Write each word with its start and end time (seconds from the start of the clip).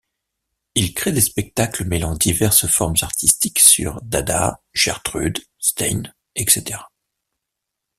Il 0.73 0.95
crée 0.95 1.11
des 1.11 1.21
spectacles 1.21 1.85
mêlant 1.85 2.15
diverses 2.15 2.65
formes 2.65 2.95
artistiques, 3.03 3.59
sur 3.59 4.01
dada, 4.01 4.63
Gertrude 4.73 5.37
Stein, 5.59 6.11
etc. 6.35 6.79